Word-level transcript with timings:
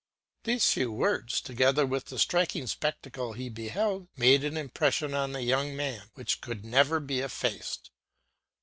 These 0.45 0.65
few 0.71 0.91
words, 0.91 1.39
together 1.41 1.85
with 1.85 2.05
the 2.05 2.17
striking 2.17 2.65
spectacle 2.65 3.33
he 3.33 3.49
beheld, 3.49 4.07
made 4.17 4.43
an 4.43 4.57
impression 4.57 5.13
on 5.13 5.31
the 5.31 5.43
young 5.43 5.75
man 5.75 6.09
which 6.15 6.41
could 6.41 6.65
never 6.65 6.99
be 6.99 7.19
effaced. 7.19 7.91